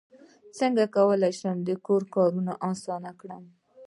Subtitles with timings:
[0.59, 3.43] څنګه کولی شم د کور کارونه اسانه کړم